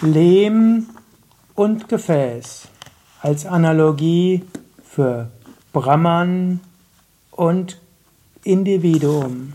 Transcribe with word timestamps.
Lehm 0.00 0.86
und 1.56 1.88
Gefäß 1.88 2.68
als 3.20 3.46
Analogie 3.46 4.44
für 4.84 5.28
Brahman 5.72 6.60
und 7.32 7.80
Individuum. 8.44 9.54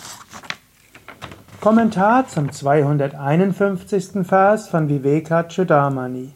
Kommentar 1.61 2.27
zum 2.27 2.51
251. 2.51 4.27
Vers 4.27 4.67
von 4.67 4.89
Vivekachudamani. 4.89 6.33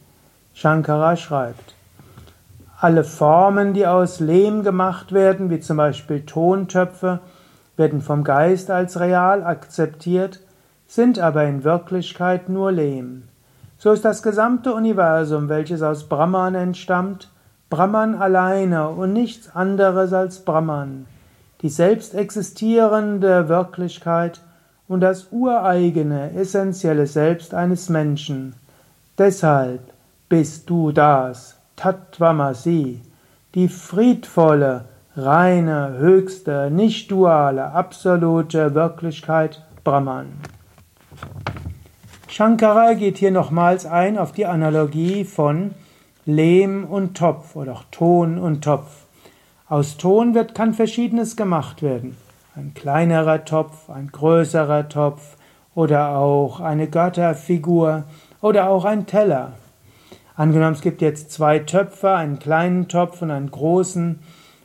Shankara 0.54 1.18
schreibt, 1.18 1.76
alle 2.80 3.04
Formen, 3.04 3.74
die 3.74 3.86
aus 3.86 4.22
Lehm 4.22 4.64
gemacht 4.64 5.12
werden, 5.12 5.50
wie 5.50 5.60
zum 5.60 5.76
Beispiel 5.76 6.26
Tontöpfe, 6.26 7.20
werden 7.76 8.02
vom 8.02 8.24
Geist 8.24 8.72
als 8.72 9.02
real 9.02 9.44
akzeptiert, 9.44 10.40
sind 10.88 11.20
aber 11.20 11.44
in 11.44 11.66
Wirklichkeit 11.66 12.48
nur 12.48 12.72
Lehm. 12.72 13.24
So 13.80 13.92
ist 13.92 14.04
das 14.04 14.24
gesamte 14.24 14.74
Universum, 14.74 15.50
welches 15.50 15.84
aus 15.84 16.10
Brahman 16.10 16.56
entstammt, 16.56 17.30
Brahman 17.70 18.16
alleine 18.16 18.90
und 18.90 19.14
nichts 19.14 19.56
anderes 19.56 20.14
als 20.14 20.40
Brahman, 20.40 21.06
die 21.62 21.70
selbst 21.70 22.16
existierende 22.16 23.50
Wirklichkeit 23.50 24.42
und 24.88 25.02
das 25.02 25.28
ureigene, 25.32 26.34
essentielle 26.34 27.06
Selbst 27.06 27.54
eines 27.54 27.90
Menschen. 27.90 28.56
Deshalb 29.18 29.82
bist 30.28 30.70
du 30.70 30.92
das, 30.92 31.58
Tattvamasi, 31.76 33.02
die 33.54 33.68
friedvolle, 33.68 34.86
reine, 35.16 35.98
höchste, 36.00 36.72
nicht 36.72 37.12
duale, 37.12 37.72
absolute 37.74 38.74
Wirklichkeit 38.74 39.64
Brahman. 39.84 40.28
Shankara 42.38 42.94
geht 42.94 43.18
hier 43.18 43.32
nochmals 43.32 43.88
ein 43.88 44.16
auf 44.16 44.32
die 44.32 44.46
Analogie 44.46 45.24
von 45.24 45.72
Lehm 46.28 46.86
und 46.86 47.18
Topf 47.18 47.56
oder 47.56 47.74
auch 47.74 47.84
Ton 47.90 48.38
und 48.38 48.64
Topf. 48.64 49.08
Aus 49.68 49.98
Ton 49.98 50.36
wird, 50.36 50.54
kann 50.54 50.76
Verschiedenes 50.76 51.36
gemacht 51.36 51.82
werden. 51.82 52.16
Ein 52.56 52.76
kleinerer 52.76 53.44
Topf, 53.44 53.90
ein 53.90 54.10
größerer 54.12 54.88
Topf 54.88 55.36
oder 55.74 56.10
auch 56.10 56.60
eine 56.60 56.88
Götterfigur 56.88 58.04
oder 58.40 58.70
auch 58.70 58.86
ein 58.86 59.08
Teller. 59.08 59.54
Angenommen, 60.36 60.76
es 60.76 60.82
gibt 60.82 61.02
jetzt 61.02 61.32
zwei 61.32 61.58
Töpfe, 61.58 62.12
einen 62.12 62.38
kleinen 62.38 62.88
Topf 62.88 63.24
und 63.24 63.32
einen 63.32 63.50
großen. 63.50 64.20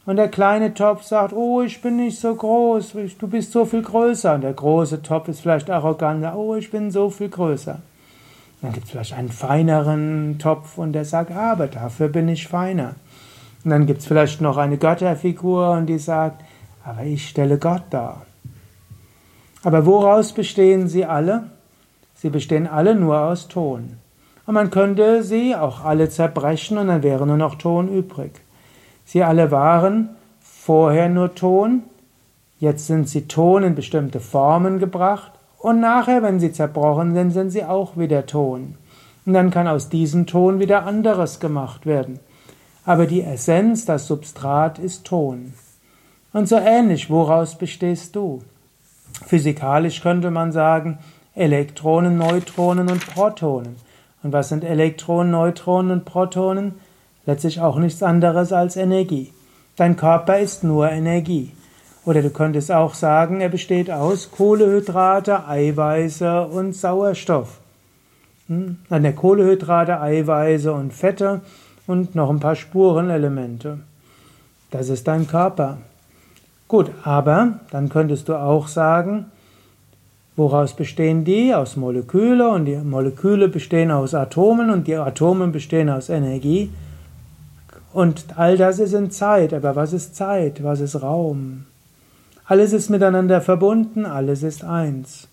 Und 0.04 0.16
der 0.16 0.28
kleine 0.28 0.74
Topf 0.74 1.04
sagt, 1.04 1.32
oh, 1.32 1.62
ich 1.62 1.80
bin 1.80 1.96
nicht 1.96 2.18
so 2.18 2.34
groß, 2.34 2.94
du 3.18 3.28
bist 3.28 3.52
so 3.52 3.64
viel 3.64 3.82
größer. 3.82 4.34
Und 4.34 4.40
der 4.40 4.52
große 4.52 5.02
Topf 5.02 5.28
ist 5.28 5.40
vielleicht 5.40 5.70
arrogant, 5.70 6.24
oh, 6.34 6.56
ich 6.56 6.70
bin 6.70 6.90
so 6.90 7.08
viel 7.08 7.28
größer. 7.28 7.78
Dann 8.62 8.72
gibt 8.72 8.86
es 8.86 8.92
vielleicht 8.92 9.14
einen 9.14 9.30
feineren 9.30 10.38
Topf 10.38 10.78
und 10.78 10.92
der 10.92 11.04
sagt, 11.04 11.30
aber 11.30 11.68
dafür 11.68 12.08
bin 12.08 12.28
ich 12.28 12.48
feiner. 12.48 12.94
Und 13.64 13.70
dann 13.70 13.86
gibt 13.86 14.00
es 14.00 14.06
vielleicht 14.06 14.40
noch 14.40 14.56
eine 14.56 14.76
Götterfigur 14.76 15.70
und 15.70 15.86
die 15.86 15.98
sagt, 15.98 16.42
aber 16.84 17.04
ich 17.04 17.28
stelle 17.28 17.58
Gott 17.58 17.82
dar. 17.90 18.26
Aber 19.62 19.86
woraus 19.86 20.32
bestehen 20.32 20.88
sie 20.88 21.04
alle? 21.04 21.44
Sie 22.14 22.30
bestehen 22.30 22.66
alle 22.66 22.96
nur 22.96 23.20
aus 23.20 23.46
Ton. 23.46 23.96
Und 24.46 24.54
man 24.54 24.70
könnte 24.70 25.22
sie 25.22 25.54
auch 25.54 25.84
alle 25.84 26.08
zerbrechen 26.08 26.78
und 26.78 26.88
dann 26.88 27.04
wäre 27.04 27.26
nur 27.26 27.36
noch 27.36 27.54
Ton 27.54 27.88
übrig. 27.88 28.41
Sie 29.12 29.22
alle 29.22 29.50
waren 29.50 30.08
vorher 30.40 31.10
nur 31.10 31.34
Ton, 31.34 31.82
jetzt 32.58 32.86
sind 32.86 33.10
sie 33.10 33.28
Ton 33.28 33.62
in 33.62 33.74
bestimmte 33.74 34.20
Formen 34.20 34.78
gebracht 34.78 35.32
und 35.58 35.80
nachher, 35.80 36.22
wenn 36.22 36.40
sie 36.40 36.50
zerbrochen 36.50 37.12
sind, 37.12 37.30
sind 37.30 37.50
sie 37.50 37.62
auch 37.62 37.98
wieder 37.98 38.24
Ton. 38.24 38.76
Und 39.26 39.34
dann 39.34 39.50
kann 39.50 39.68
aus 39.68 39.90
diesem 39.90 40.26
Ton 40.26 40.60
wieder 40.60 40.86
anderes 40.86 41.40
gemacht 41.40 41.84
werden. 41.84 42.20
Aber 42.86 43.04
die 43.04 43.20
Essenz, 43.22 43.84
das 43.84 44.06
Substrat 44.06 44.78
ist 44.78 45.04
Ton. 45.04 45.52
Und 46.32 46.48
so 46.48 46.56
ähnlich, 46.56 47.10
woraus 47.10 47.58
bestehst 47.58 48.16
du? 48.16 48.40
Physikalisch 49.26 50.00
könnte 50.00 50.30
man 50.30 50.52
sagen, 50.52 51.00
Elektronen, 51.34 52.16
Neutronen 52.16 52.90
und 52.90 53.06
Protonen. 53.06 53.76
Und 54.22 54.32
was 54.32 54.48
sind 54.48 54.64
Elektronen, 54.64 55.32
Neutronen 55.32 55.90
und 55.90 56.06
Protonen? 56.06 56.76
Letztlich 57.26 57.60
auch 57.60 57.78
nichts 57.78 58.02
anderes 58.02 58.52
als 58.52 58.76
Energie. 58.76 59.32
Dein 59.76 59.96
Körper 59.96 60.38
ist 60.38 60.64
nur 60.64 60.90
Energie. 60.90 61.52
Oder 62.04 62.20
du 62.20 62.30
könntest 62.30 62.72
auch 62.72 62.94
sagen, 62.94 63.40
er 63.40 63.48
besteht 63.48 63.90
aus 63.90 64.30
Kohlehydrate, 64.32 65.46
Eiweiße 65.46 66.46
und 66.46 66.74
Sauerstoff. 66.74 67.60
Hm? 68.48 68.78
Dann 68.88 69.02
der 69.02 69.14
Kohlehydrate, 69.14 70.00
Eiweiße 70.00 70.72
und 70.72 70.92
Fette 70.92 71.42
und 71.86 72.14
noch 72.14 72.28
ein 72.28 72.40
paar 72.40 72.56
Spurenelemente. 72.56 73.78
Das 74.70 74.88
ist 74.88 75.06
dein 75.06 75.28
Körper. 75.28 75.78
Gut, 76.66 76.90
aber 77.04 77.60
dann 77.70 77.88
könntest 77.88 78.28
du 78.28 78.34
auch 78.34 78.66
sagen, 78.66 79.26
woraus 80.36 80.74
bestehen 80.74 81.24
die? 81.24 81.54
Aus 81.54 81.76
Moleküle 81.76 82.48
und 82.48 82.64
die 82.64 82.76
Moleküle 82.76 83.48
bestehen 83.48 83.90
aus 83.90 84.14
Atomen 84.14 84.70
und 84.70 84.86
die 84.86 84.96
Atome 84.96 85.48
bestehen 85.48 85.90
aus 85.90 86.08
Energie. 86.08 86.70
Und 87.92 88.24
all 88.36 88.56
das 88.56 88.78
ist 88.78 88.94
in 88.94 89.10
Zeit. 89.10 89.52
Aber 89.52 89.76
was 89.76 89.92
ist 89.92 90.16
Zeit? 90.16 90.62
Was 90.62 90.80
ist 90.80 91.02
Raum? 91.02 91.66
Alles 92.44 92.72
ist 92.72 92.90
miteinander 92.90 93.40
verbunden, 93.40 94.04
alles 94.04 94.42
ist 94.42 94.64
eins. 94.64 95.28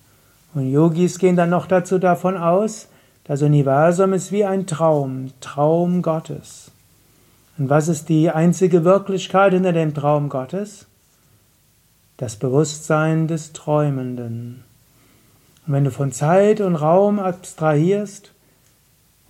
Und 0.53 0.72
Yogis 0.72 1.19
gehen 1.19 1.36
dann 1.36 1.50
noch 1.50 1.68
dazu 1.68 2.00
davon 2.00 2.38
aus, 2.38 2.88
das 3.24 3.42
Universum 3.42 4.14
ist 4.14 4.31
wie 4.31 4.46
ein 4.46 4.66
Traum, 4.66 5.31
Traum 5.40 6.02
Gottes. 6.02 6.72
Und 7.58 7.69
was 7.69 7.88
ist 7.88 8.09
die 8.09 8.31
einzige 8.31 8.84
Wirklichkeit 8.84 9.53
hinter 9.53 9.74
dem 9.74 9.94
Traum 9.94 10.30
Gottes? 10.30 10.88
Das 12.18 12.38
Bewusstsein 12.38 13.28
des 13.28 13.53
Träumenden. 13.53 14.64
Und 15.68 15.74
wenn 15.74 15.84
du 15.84 15.92
von 15.92 16.12
Zeit 16.12 16.62
und 16.62 16.75
Raum 16.75 17.19
abstrahierst, 17.19 18.31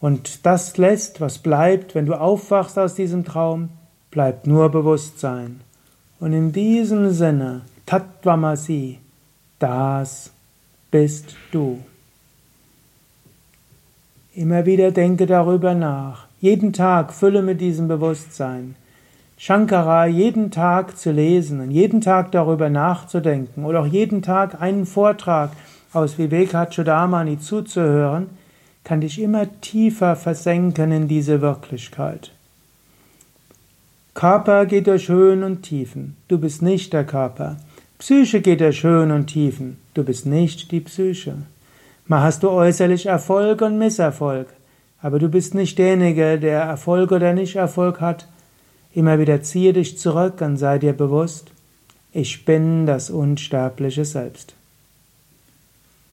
und 0.02 0.46
das 0.46 0.78
lässt, 0.78 1.20
was 1.20 1.40
bleibt, 1.40 1.96
wenn 1.96 2.06
du 2.06 2.20
aufwachst 2.20 2.80
aus 2.80 2.96
diesem 2.96 3.26
Traum, 3.26 3.70
bleibt 4.12 4.48
nur 4.48 4.70
Bewusstsein. 4.70 5.62
Und 6.20 6.34
in 6.34 6.52
diesem 6.52 7.12
Sinne, 7.12 7.62
Tattvamasi, 7.86 9.00
das 9.60 10.32
bist 10.92 11.36
du. 11.52 11.80
Immer 14.36 14.66
wieder 14.66 14.92
denke 14.92 15.26
darüber 15.26 15.74
nach. 15.74 16.28
Jeden 16.40 16.72
Tag 16.72 17.14
fülle 17.14 17.42
mit 17.42 17.60
diesem 17.60 17.88
Bewusstsein. 17.88 18.76
Shankara 19.38 20.06
jeden 20.06 20.52
Tag 20.52 20.98
zu 20.98 21.12
lesen 21.12 21.62
und 21.62 21.72
jeden 21.72 22.02
Tag 22.02 22.32
darüber 22.32 22.70
nachzudenken 22.70 23.66
oder 23.66 23.82
auch 23.82 23.86
jeden 23.88 24.22
Tag 24.22 24.62
einen 24.62 24.86
Vortrag 24.86 25.52
aus 25.94 26.18
Vivekachudamani 26.18 27.40
zuzuhören, 27.40 28.28
kann 28.90 29.02
dich 29.02 29.22
immer 29.22 29.46
tiefer 29.62 30.16
versenken 30.16 30.92
in 30.92 31.08
diese 31.08 31.42
Wirklichkeit. 31.42 32.32
Körper 34.16 34.66
geht 34.66 34.88
durch 34.88 35.10
Höhen 35.10 35.44
und 35.44 35.62
Tiefen. 35.62 36.16
Du 36.28 36.40
bist 36.40 36.64
nicht 36.64 36.92
der 36.92 37.04
Körper. 37.04 37.58
Psyche 38.00 38.42
geht 38.42 38.62
durch 38.62 38.84
Höhen 38.84 39.12
und 39.12 39.28
Tiefen. 39.28 39.78
Du 39.94 40.04
bist 40.04 40.26
nicht 40.26 40.72
die 40.72 40.80
Psyche. 40.80 41.36
Mal 42.08 42.24
hast 42.24 42.42
du 42.42 42.50
äußerlich 42.50 43.06
Erfolg 43.06 43.62
und 43.62 43.78
Misserfolg. 43.78 44.48
Aber 45.04 45.20
du 45.20 45.30
bist 45.30 45.54
nicht 45.54 45.78
derjenige, 45.78 46.40
der 46.40 46.62
Erfolg 46.64 47.12
oder 47.12 47.34
Nicht-Erfolg 47.34 48.02
hat. 48.02 48.28
Immer 48.96 49.20
wieder 49.20 49.44
ziehe 49.44 49.74
dich 49.74 50.00
zurück 50.00 50.42
und 50.42 50.58
sei 50.58 50.80
dir 50.80 50.94
bewusst, 50.94 51.52
ich 52.12 52.44
bin 52.44 52.88
das 52.88 53.12
unsterbliche 53.12 54.04
Selbst. 54.04 54.56